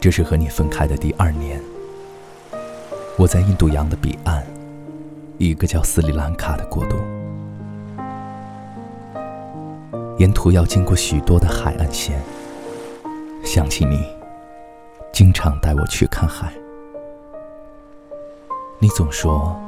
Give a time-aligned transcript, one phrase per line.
[0.00, 1.60] 这是和你分开的第二年，
[3.18, 4.42] 我在印度洋的彼岸，
[5.36, 6.96] 一个叫斯里兰卡的国度，
[10.16, 12.18] 沿途要经过许多的海岸线。
[13.44, 14.02] 想起你，
[15.12, 16.50] 经常带我去看海，
[18.80, 19.60] 你总说，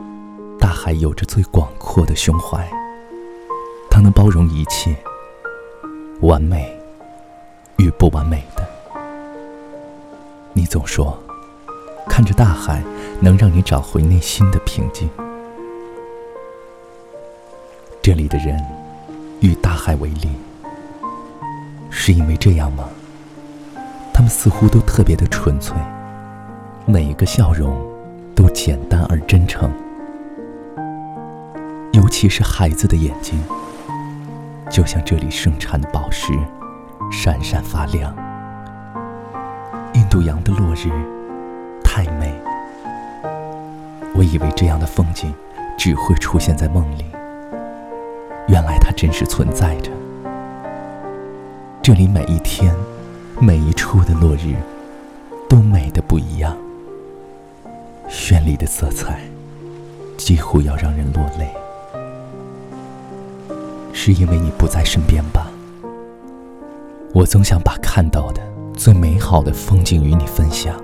[0.56, 2.64] 大海有着最广阔的胸怀，
[3.90, 4.94] 它能包容一切，
[6.20, 6.80] 完美
[7.78, 8.64] 与不完美的。
[10.52, 11.18] 你总说，
[12.08, 12.80] 看着大海
[13.20, 15.10] 能让你找回内心的平静。
[18.00, 18.64] 这里的人
[19.40, 20.32] 与大海为邻，
[21.90, 22.88] 是因为这样吗？
[24.14, 25.76] 他们似乎都特别的纯粹，
[26.86, 27.76] 每一个笑容
[28.40, 29.70] 都简单而真诚，
[31.92, 33.38] 尤其是孩子的眼睛，
[34.70, 36.32] 就像这里盛产的宝石，
[37.12, 38.16] 闪闪发亮。
[39.92, 40.88] 印度洋的落日
[41.84, 42.32] 太美，
[44.14, 45.34] 我以为这样的风景
[45.76, 47.04] 只会出现在梦里，
[48.48, 49.90] 原来它真实存在着。
[51.82, 52.74] 这里每一天、
[53.38, 54.54] 每一处的落日
[55.46, 56.56] 都美得不一样，
[58.10, 59.20] 绚丽的色彩
[60.18, 61.48] 几乎要让人落泪，
[63.92, 65.46] 是因为你不在身边吧？
[67.14, 68.42] 我总想把看到的。
[68.76, 70.74] 最美好的风景与你分享，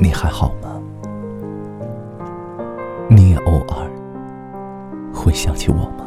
[0.00, 0.80] 你还好吗？
[3.10, 3.90] 你也偶尔
[5.12, 6.06] 会想起我吗？